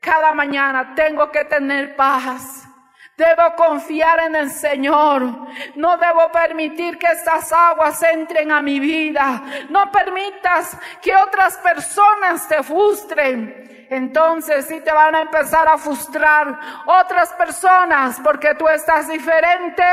cada 0.00 0.34
mañana, 0.34 0.94
tengo 0.94 1.30
que 1.30 1.46
tener 1.46 1.96
paz. 1.96 2.68
Debo 3.16 3.54
confiar 3.56 4.20
en 4.20 4.36
el 4.36 4.50
Señor. 4.50 5.22
No 5.76 5.96
debo 5.96 6.30
permitir 6.30 6.98
que 6.98 7.06
estas 7.06 7.50
aguas 7.54 8.02
entren 8.02 8.52
a 8.52 8.60
mi 8.60 8.78
vida. 8.78 9.42
No 9.70 9.90
permitas 9.90 10.76
que 11.00 11.16
otras 11.16 11.56
personas 11.56 12.46
te 12.46 12.62
frustren 12.62 13.86
entonces 13.90 14.66
sí 14.66 14.80
te 14.80 14.92
van 14.92 15.14
a 15.14 15.20
empezar 15.22 15.68
a 15.68 15.76
frustrar 15.78 16.58
otras 16.86 17.32
personas 17.34 18.18
porque 18.24 18.54
tú 18.54 18.66
estás 18.66 19.08
diferente 19.08 19.84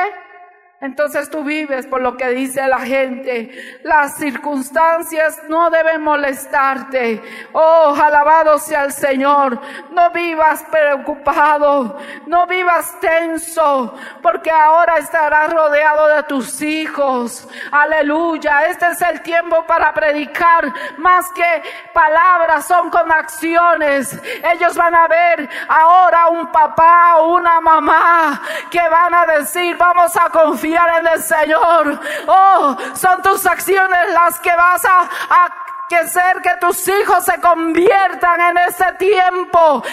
entonces 0.81 1.29
tú 1.29 1.43
vives 1.43 1.85
por 1.85 2.01
lo 2.01 2.17
que 2.17 2.29
dice 2.29 2.67
la 2.67 2.79
gente. 2.79 3.51
Las 3.83 4.17
circunstancias 4.17 5.39
no 5.47 5.69
deben 5.69 6.01
molestarte. 6.01 7.21
Oh, 7.51 7.95
alabado 7.95 8.57
sea 8.57 8.85
el 8.85 8.91
Señor. 8.91 9.59
No 9.91 10.09
vivas 10.09 10.65
preocupado. 10.71 11.99
No 12.25 12.47
vivas 12.47 12.99
tenso. 12.99 13.93
Porque 14.23 14.49
ahora 14.49 14.97
estarás 14.97 15.53
rodeado 15.53 16.07
de 16.15 16.23
tus 16.23 16.59
hijos. 16.63 17.47
Aleluya. 17.71 18.65
Este 18.65 18.87
es 18.87 19.01
el 19.03 19.21
tiempo 19.21 19.63
para 19.67 19.93
predicar. 19.93 20.65
Más 20.97 21.31
que 21.33 21.61
palabras 21.93 22.65
son 22.65 22.89
con 22.89 23.11
acciones. 23.11 24.19
Ellos 24.51 24.75
van 24.75 24.95
a 24.95 25.07
ver 25.07 25.47
ahora 25.67 26.29
un 26.29 26.51
papá 26.51 27.17
o 27.17 27.35
una 27.35 27.61
mamá 27.61 28.41
que 28.71 28.81
van 28.89 29.13
a 29.13 29.25
decir, 29.27 29.77
vamos 29.77 30.17
a 30.17 30.27
confiar 30.31 30.70
en 30.75 31.07
el 31.07 31.23
Señor. 31.23 31.99
Oh, 32.27 32.77
son 32.93 33.21
tus 33.21 33.45
acciones 33.45 34.13
las 34.13 34.39
que 34.39 34.55
vas 34.55 34.83
a, 34.85 35.47
que 35.89 36.07
ser 36.07 36.41
que 36.41 36.55
tus 36.61 36.87
hijos 36.87 37.25
se 37.25 37.39
conviertan 37.41 38.39
en 38.39 38.57
ese 38.59 38.93
tiempo. 38.93 39.83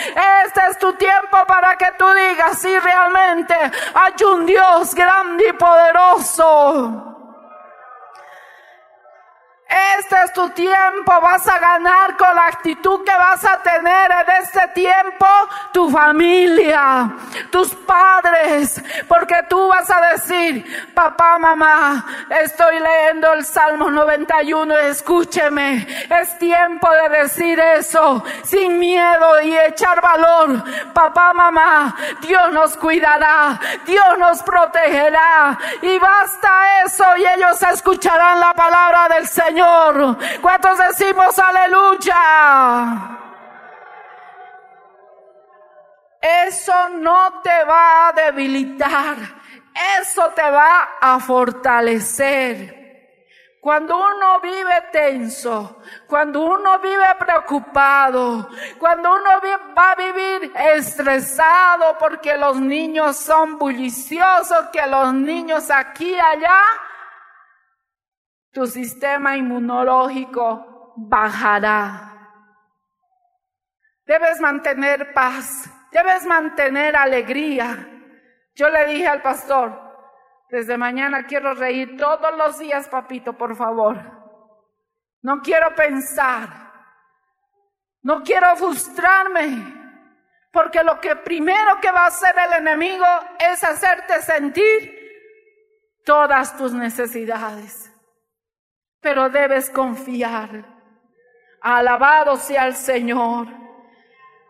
Este 0.44 0.60
es 0.70 0.78
tu 0.78 0.92
tiempo 0.92 1.38
para 1.46 1.76
que 1.76 1.90
tú 1.98 2.04
digas 2.14 2.58
si 2.60 2.78
realmente 2.78 3.54
hay 3.94 4.24
un 4.24 4.46
Dios 4.46 4.94
grande 4.94 5.48
y 5.48 5.52
poderoso. 5.54 7.17
Este 9.68 10.16
es 10.24 10.32
tu 10.32 10.48
tiempo, 10.50 11.12
vas 11.20 11.46
a 11.46 11.58
ganar 11.58 12.16
con 12.16 12.34
la 12.34 12.46
actitud 12.46 13.04
que 13.04 13.12
vas 13.12 13.44
a 13.44 13.58
tener 13.62 14.10
en 14.10 14.42
este 14.42 14.66
tiempo 14.68 15.26
tu 15.74 15.90
familia, 15.90 17.10
tus 17.50 17.74
padres, 17.74 18.82
porque 19.06 19.34
tú 19.46 19.68
vas 19.68 19.90
a 19.90 20.00
decir, 20.12 20.64
papá, 20.94 21.38
mamá, 21.38 22.02
estoy 22.42 22.80
leyendo 22.80 23.34
el 23.34 23.44
Salmo 23.44 23.90
91, 23.90 24.74
escúcheme, 24.78 25.86
es 26.18 26.38
tiempo 26.38 26.88
de 26.90 27.18
decir 27.18 27.60
eso 27.60 28.24
sin 28.44 28.78
miedo 28.78 29.42
y 29.42 29.54
echar 29.54 30.00
valor. 30.00 30.64
Papá, 30.94 31.34
mamá, 31.34 31.94
Dios 32.22 32.52
nos 32.52 32.74
cuidará, 32.78 33.60
Dios 33.84 34.18
nos 34.18 34.42
protegerá 34.42 35.58
y 35.82 35.98
basta 35.98 36.82
eso 36.86 37.04
y 37.18 37.26
ellos 37.26 37.62
escucharán 37.70 38.40
la 38.40 38.54
palabra 38.54 39.08
del 39.14 39.28
Señor 39.28 39.57
¿Cuántos 40.40 40.78
decimos 40.78 41.38
aleluya? 41.38 42.14
Eso 46.20 46.88
no 46.90 47.40
te 47.42 47.64
va 47.64 48.08
a 48.08 48.12
debilitar, 48.12 49.16
eso 50.00 50.30
te 50.34 50.42
va 50.42 50.96
a 51.00 51.18
fortalecer. 51.20 52.78
Cuando 53.60 53.96
uno 53.96 54.40
vive 54.40 54.82
tenso, 54.92 55.82
cuando 56.06 56.40
uno 56.42 56.78
vive 56.78 57.14
preocupado, 57.18 58.48
cuando 58.78 59.14
uno 59.14 59.30
va 59.76 59.92
a 59.92 59.94
vivir 59.96 60.52
estresado 60.54 61.98
porque 61.98 62.36
los 62.36 62.60
niños 62.60 63.16
son 63.16 63.58
bulliciosos, 63.58 64.68
que 64.72 64.86
los 64.86 65.12
niños 65.12 65.70
aquí 65.70 66.14
y 66.14 66.18
allá, 66.20 66.62
tu 68.58 68.66
sistema 68.66 69.36
inmunológico 69.36 70.92
bajará. 70.96 72.12
Debes 74.04 74.40
mantener 74.40 75.12
paz, 75.12 75.70
debes 75.92 76.26
mantener 76.26 76.96
alegría. 76.96 77.88
Yo 78.56 78.68
le 78.68 78.84
dije 78.86 79.06
al 79.06 79.22
pastor, 79.22 79.80
desde 80.50 80.76
mañana 80.76 81.24
quiero 81.24 81.54
reír 81.54 81.96
todos 81.96 82.36
los 82.36 82.58
días, 82.58 82.88
papito, 82.88 83.32
por 83.34 83.54
favor. 83.54 83.96
No 85.22 85.40
quiero 85.40 85.72
pensar, 85.76 86.48
no 88.02 88.24
quiero 88.24 88.56
frustrarme, 88.56 89.72
porque 90.50 90.82
lo 90.82 90.98
que 90.98 91.14
primero 91.14 91.78
que 91.80 91.92
va 91.92 92.06
a 92.06 92.08
hacer 92.08 92.34
el 92.36 92.66
enemigo 92.66 93.06
es 93.38 93.62
hacerte 93.62 94.20
sentir 94.20 96.02
todas 96.04 96.56
tus 96.56 96.72
necesidades 96.72 97.87
pero 99.00 99.28
debes 99.28 99.70
confiar. 99.70 100.64
Alabado 101.60 102.36
sea 102.36 102.66
el 102.66 102.74
Señor. 102.74 103.48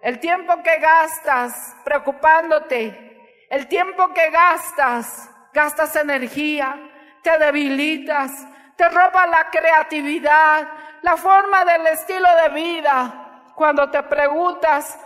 El 0.01 0.21
tiempo 0.21 0.63
que 0.63 0.79
gastas 0.79 1.77
preocupándote, 1.85 3.47
el 3.51 3.67
tiempo 3.67 4.13
que 4.15 4.31
gastas, 4.31 5.31
gastas 5.53 5.97
energía, 5.97 6.79
te 7.23 7.37
debilitas, 7.39 8.31
te 8.77 8.89
roba 8.89 9.27
la 9.27 9.51
creatividad, 9.51 10.69
la 11.03 11.17
forma 11.17 11.65
del 11.65 11.87
estilo 11.89 12.29
de 12.43 12.49
vida. 12.51 13.53
Cuando 13.57 13.91
te 13.91 14.03
preguntas 14.05 14.99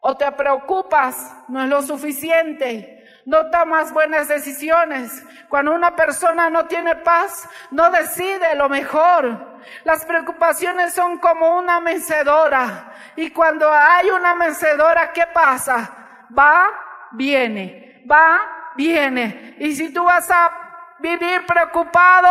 o 0.00 0.16
te 0.16 0.30
preocupas, 0.32 1.34
no 1.48 1.62
es 1.62 1.68
lo 1.68 1.80
suficiente 1.80 2.95
no 3.26 3.50
tomas 3.50 3.92
buenas 3.92 4.28
decisiones. 4.28 5.22
Cuando 5.48 5.74
una 5.74 5.94
persona 5.94 6.48
no 6.48 6.66
tiene 6.66 6.94
paz, 6.96 7.48
no 7.72 7.90
decide 7.90 8.54
lo 8.54 8.68
mejor. 8.68 9.58
Las 9.84 10.04
preocupaciones 10.06 10.94
son 10.94 11.18
como 11.18 11.58
una 11.58 11.80
mecedora. 11.80 12.92
Y 13.16 13.30
cuando 13.30 13.70
hay 13.70 14.10
una 14.10 14.34
mecedora, 14.36 15.12
¿qué 15.12 15.26
pasa? 15.26 15.90
Va, 16.36 16.70
viene, 17.12 18.04
va, 18.10 18.72
viene. 18.76 19.56
Y 19.58 19.74
si 19.74 19.92
tú 19.92 20.04
vas 20.04 20.30
a 20.30 20.52
vivir 21.00 21.44
preocupado, 21.46 22.30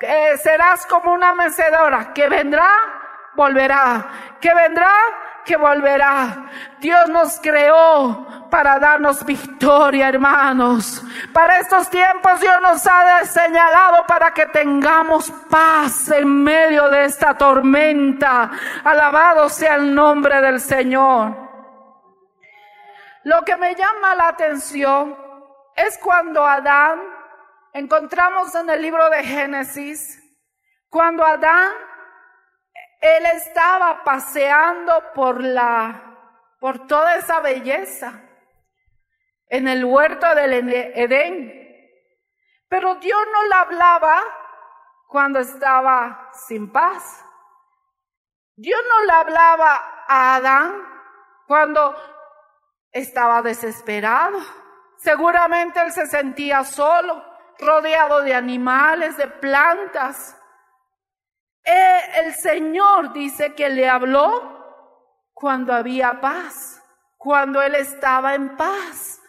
eh, 0.00 0.36
serás 0.38 0.86
como 0.86 1.12
una 1.12 1.34
mecedora 1.34 2.12
que 2.12 2.28
vendrá, 2.28 2.70
volverá, 3.34 4.36
que 4.40 4.54
vendrá, 4.54 4.92
que 5.44 5.56
volverá. 5.56 6.50
Dios 6.78 7.08
nos 7.08 7.38
creó 7.40 8.48
para 8.50 8.78
darnos 8.78 9.24
victoria, 9.24 10.08
hermanos. 10.08 11.02
Para 11.32 11.58
estos 11.58 11.88
tiempos 11.88 12.40
Dios 12.40 12.60
nos 12.60 12.86
ha 12.86 13.24
señalado 13.24 14.04
para 14.06 14.32
que 14.32 14.46
tengamos 14.46 15.30
paz 15.48 16.10
en 16.10 16.42
medio 16.42 16.88
de 16.90 17.04
esta 17.04 17.36
tormenta. 17.36 18.50
Alabado 18.84 19.48
sea 19.48 19.76
el 19.76 19.94
nombre 19.94 20.40
del 20.40 20.60
Señor. 20.60 21.34
Lo 23.24 23.42
que 23.42 23.56
me 23.56 23.74
llama 23.74 24.14
la 24.16 24.28
atención 24.28 25.16
es 25.76 25.98
cuando 25.98 26.44
Adán, 26.44 27.00
encontramos 27.72 28.54
en 28.54 28.68
el 28.68 28.82
libro 28.82 29.08
de 29.10 29.22
Génesis, 29.22 30.20
cuando 30.88 31.24
Adán 31.24 31.72
Él 33.02 33.26
estaba 33.26 34.04
paseando 34.04 35.12
por 35.12 35.42
la, 35.42 36.16
por 36.60 36.86
toda 36.86 37.16
esa 37.16 37.40
belleza 37.40 38.12
en 39.48 39.66
el 39.66 39.84
huerto 39.84 40.32
del 40.36 40.72
Edén. 40.72 41.52
Pero 42.68 42.94
Dios 42.94 43.20
no 43.32 43.42
le 43.48 43.54
hablaba 43.54 44.22
cuando 45.08 45.40
estaba 45.40 46.30
sin 46.32 46.70
paz. 46.70 47.24
Dios 48.54 48.80
no 48.88 49.04
le 49.04 49.12
hablaba 49.12 50.04
a 50.06 50.36
Adán 50.36 50.82
cuando 51.48 51.96
estaba 52.92 53.42
desesperado. 53.42 54.38
Seguramente 54.98 55.80
él 55.82 55.90
se 55.90 56.06
sentía 56.06 56.62
solo, 56.62 57.24
rodeado 57.58 58.22
de 58.22 58.32
animales, 58.34 59.16
de 59.16 59.26
plantas. 59.26 60.38
Eh, 61.64 62.00
el 62.24 62.34
Señor 62.34 63.12
dice 63.12 63.54
que 63.54 63.68
le 63.68 63.88
habló 63.88 64.62
cuando 65.32 65.72
había 65.72 66.20
paz, 66.20 66.82
cuando 67.16 67.62
él 67.62 67.74
estaba 67.74 68.34
en 68.34 68.56
paz. 68.56 69.20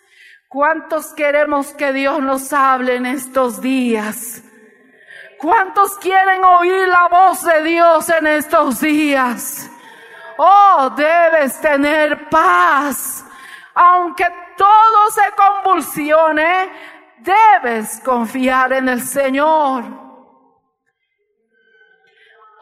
¿Cuántos 0.50 1.14
queremos 1.14 1.74
que 1.74 1.92
Dios 1.94 2.22
nos 2.22 2.54
hable 2.54 2.96
en 2.96 3.08
estos 3.08 3.62
días? 3.62 4.44
¿Cuántos 5.40 5.98
quieren 5.98 6.44
oír 6.44 6.88
la 6.88 7.08
voz 7.08 7.44
de 7.44 7.64
Dios 7.64 8.08
en 8.10 8.28
estos 8.28 8.80
días? 8.80 9.70
Oh, 10.38 10.92
debes 10.96 11.60
tener 11.60 12.30
paz. 12.30 13.26
Aunque 13.74 14.26
todo 14.56 15.12
se 15.12 15.34
convulsione, 15.36 16.70
debes 17.20 18.00
confiar 18.02 18.74
en 18.74 18.90
el 18.90 19.02
Señor. 19.02 20.03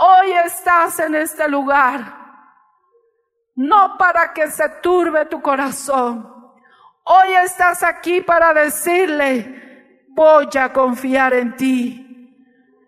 Hoy 0.04 0.32
estás 0.32 1.00
en 1.00 1.14
este 1.14 1.48
lugar, 1.48 2.02
no 3.54 3.98
para 4.00 4.34
que 4.34 4.50
se 4.50 4.68
turbe 4.82 5.28
tu 5.28 5.40
corazón. 5.44 6.28
Hoy 7.04 7.34
estás 7.44 7.84
aquí 7.84 8.22
para 8.22 8.52
decirle, 8.52 10.08
voy 10.10 10.50
a 10.60 10.74
confiar 10.74 11.36
en 11.36 11.56
ti. 11.56 12.36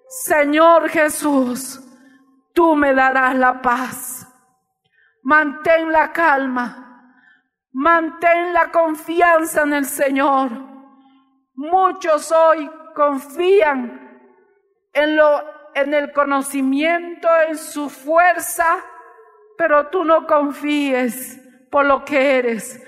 Señor 0.08 0.89
Jesús, 0.89 1.80
tú 2.52 2.76
me 2.76 2.95
darás 2.95 3.36
la 3.36 3.62
paz. 3.62 4.28
Mantén 5.21 5.91
la 5.91 6.12
calma, 6.12 7.19
mantén 7.73 8.54
la 8.54 8.71
confianza 8.71 9.62
en 9.62 9.73
el 9.73 9.86
Señor. 9.86 10.49
Muchos 11.54 12.32
hoy 12.32 12.67
confían 12.95 14.02
en 14.93 15.15
lo 15.15 15.52
en 15.75 15.93
el 15.93 16.12
conocimiento, 16.12 17.27
en 17.47 17.57
su 17.57 17.89
fuerza, 17.89 18.65
pero 19.57 19.88
tú 19.88 20.03
no 20.03 20.25
confíes 20.27 21.39
por 21.69 21.86
lo 21.86 22.03
que 22.05 22.38
eres. 22.38 22.81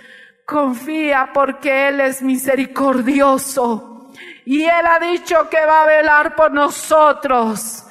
Confía 0.46 1.32
porque 1.34 1.88
Él 1.88 2.02
es 2.02 2.22
misericordioso. 2.22 4.12
Y 4.46 4.64
Él 4.64 4.86
ha 4.86 5.00
dicho 5.00 5.50
que 5.50 5.66
va 5.66 5.84
a 5.84 5.88
velar 5.88 6.36
por 6.36 6.52
nosotros. 6.52 7.86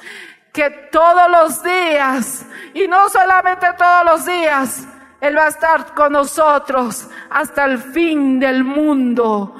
Que 0.53 0.69
todos 0.91 1.29
los 1.29 1.61
días, 1.61 2.45
y 2.73 2.87
no 2.87 3.09
solamente 3.09 3.67
todos 3.77 4.05
los 4.05 4.25
días, 4.25 4.87
Él 5.19 5.37
va 5.37 5.45
a 5.45 5.49
estar 5.49 5.93
con 5.93 6.13
nosotros 6.13 7.09
hasta 7.29 7.65
el 7.65 7.77
fin 7.77 8.39
del 8.39 8.63
mundo. 8.63 9.55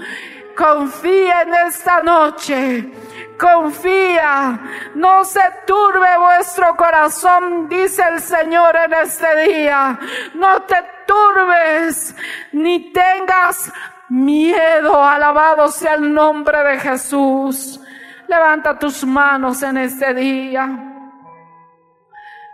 Confía 0.56 1.42
en 1.42 1.54
esta 1.54 2.02
noche 2.02 2.90
confía, 3.38 4.60
no 4.96 5.24
se 5.24 5.42
turbe 5.66 6.18
vuestro 6.18 6.76
corazón, 6.76 7.68
dice 7.70 8.04
el 8.10 8.22
Señor 8.22 8.76
en 8.76 8.94
este 8.94 9.48
día. 9.48 10.00
No 10.34 10.62
te 10.64 10.76
turbes, 11.06 12.16
ni 12.52 12.92
tengas 12.92 13.72
miedo. 14.10 15.04
Alabado 15.04 15.70
sea 15.70 15.96
el 15.96 16.14
nombre 16.14 16.64
de 16.64 16.80
Jesús. 16.80 17.80
Levanta 18.28 18.78
tus 18.78 19.04
manos 19.06 19.62
en 19.64 19.78
este 19.78 20.14
día. 20.14 20.92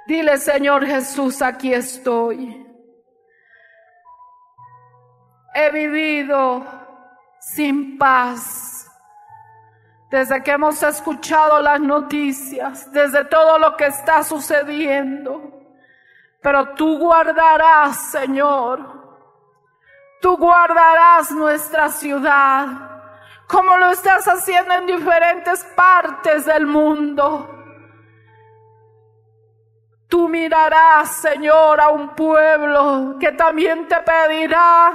Dile, 0.08 0.38
Señor 0.38 0.86
Jesús, 0.86 1.42
aquí 1.42 1.74
estoy. 1.74 2.68
He 5.54 5.70
vivido 5.72 6.66
sin 7.40 7.98
paz 7.98 8.81
desde 10.12 10.44
que 10.44 10.52
hemos 10.52 10.84
escuchado 10.84 11.62
las 11.62 11.80
noticias, 11.80 12.92
desde 12.92 13.24
todo 13.26 13.58
lo 13.58 13.78
que 13.78 13.86
está 13.86 14.24
sucediendo. 14.24 15.42
Pero 16.42 16.74
tú 16.74 17.00
guardarás, 17.00 18.12
Señor, 18.12 18.80
tú 20.20 20.36
guardarás 20.36 21.32
nuestra 21.32 21.88
ciudad, 21.88 22.68
como 23.48 23.78
lo 23.78 23.92
estás 23.92 24.28
haciendo 24.28 24.74
en 24.74 24.88
diferentes 24.88 25.64
partes 25.78 26.46
del 26.46 26.68
mundo. 26.68 27.48
Tú 30.10 30.28
mirarás, 30.28 31.16
Señor, 31.22 31.80
a 31.80 31.88
un 31.88 32.10
pueblo 32.16 33.16
que 33.18 33.32
también 33.32 33.88
te 33.88 33.96
pedirá 34.02 34.92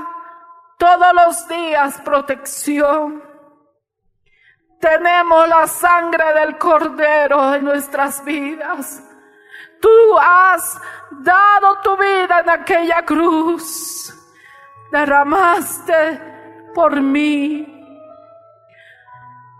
todos 0.76 1.14
los 1.14 1.48
días 1.48 2.02
protección. 2.02 3.25
Tenemos 4.80 5.48
la 5.48 5.66
sangre 5.66 6.32
del 6.34 6.58
Cordero 6.58 7.54
en 7.54 7.64
nuestras 7.64 8.24
vidas. 8.24 9.02
Tú 9.80 10.18
has 10.18 10.80
dado 11.10 11.80
tu 11.82 11.96
vida 11.96 12.40
en 12.40 12.50
aquella 12.50 13.02
cruz. 13.04 14.14
Derramaste 14.90 16.20
por 16.74 17.00
mí. 17.00 17.72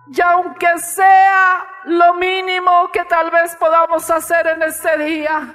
Y 0.09 0.21
aunque 0.21 0.79
sea 0.79 1.67
lo 1.85 2.15
mínimo 2.15 2.91
que 2.93 3.05
tal 3.05 3.31
vez 3.31 3.57
podamos 3.57 4.09
hacer 4.11 4.47
en 4.47 4.63
este 4.63 4.99
día, 4.99 5.55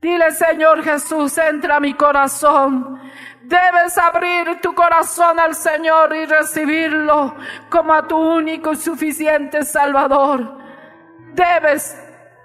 dile 0.00 0.30
Señor 0.32 0.82
Jesús, 0.82 1.38
entra 1.38 1.76
a 1.76 1.80
mi 1.80 1.94
corazón 1.94 3.00
Debes 3.52 3.98
abrir 3.98 4.62
tu 4.62 4.74
corazón 4.74 5.38
al 5.38 5.54
Señor 5.54 6.16
y 6.16 6.24
recibirlo 6.24 7.34
como 7.68 7.92
a 7.92 8.08
tu 8.08 8.16
único 8.16 8.72
y 8.72 8.76
suficiente 8.76 9.62
Salvador. 9.62 10.56
Debes 11.34 11.94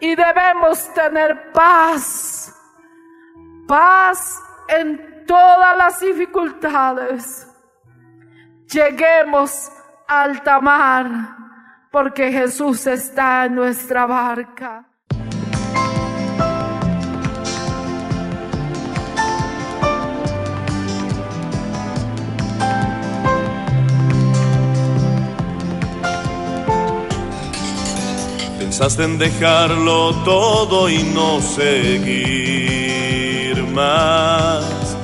y 0.02 0.16
debemos 0.16 0.94
tener 0.94 1.54
paz. 1.54 2.54
Paz 3.66 4.44
en 4.68 5.24
todas 5.26 5.78
las 5.78 5.98
dificultades. 6.02 7.48
Lleguemos 8.70 9.72
al 10.10 10.32
alta 10.32 10.60
mar 10.60 11.08
porque 11.90 12.34
Jesús 12.34 12.86
está 12.86 13.46
en 13.46 13.56
nuestra 13.56 14.06
barca. 14.06 14.86
Pensaste 28.80 29.06
en 29.06 29.18
dejarlo 29.18 30.14
todo 30.24 30.88
y 30.88 31.02
no 31.02 31.42
seguir 31.42 32.14
más. 33.74 34.96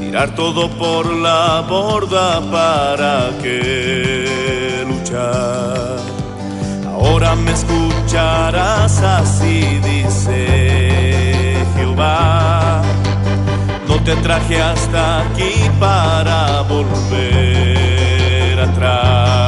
Tirar 0.00 0.34
todo 0.34 0.70
por 0.70 1.04
la 1.14 1.60
borda 1.60 2.40
para 2.50 3.28
que 3.42 4.82
luchar. 4.88 5.98
Ahora 6.86 7.34
me 7.34 7.52
escucharás 7.52 8.98
así, 9.02 9.78
dice 9.84 11.54
Jehová. 11.76 12.80
No 13.86 14.02
te 14.04 14.16
traje 14.16 14.62
hasta 14.62 15.20
aquí 15.20 15.68
para 15.78 16.62
volver 16.62 18.58
atrás. 18.58 19.47